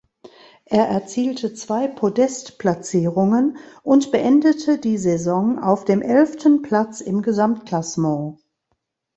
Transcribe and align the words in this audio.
Er 0.65 0.87
erzielte 0.87 1.53
zwei 1.53 1.87
Podest-Platzierungen 1.87 3.57
und 3.83 4.11
beendete 4.11 4.79
die 4.79 4.97
Saison 4.97 5.59
auf 5.59 5.85
dem 5.85 6.01
elften 6.01 6.63
Platz 6.63 7.01
im 7.01 7.21
Gesamtklassement. 7.21 8.39